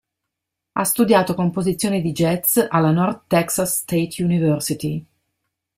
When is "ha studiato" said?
0.73-1.35